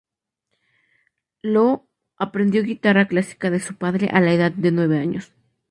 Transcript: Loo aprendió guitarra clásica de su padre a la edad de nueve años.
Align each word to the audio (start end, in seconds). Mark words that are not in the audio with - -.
Loo 1.43 1.85
aprendió 2.17 2.63
guitarra 2.63 3.05
clásica 3.07 3.51
de 3.51 3.59
su 3.59 3.75
padre 3.75 4.09
a 4.11 4.19
la 4.19 4.31
edad 4.33 4.51
de 4.51 4.71
nueve 4.71 4.97
años. 4.97 5.31